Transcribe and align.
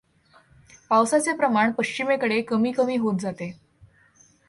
पावसाचे 0.89 1.33
प्रमाण 1.33 1.71
पश्चिमेकडे 1.71 2.41
कमी 2.41 2.71
कमी 2.71 2.95
होत 2.97 3.19
जाते. 3.19 3.53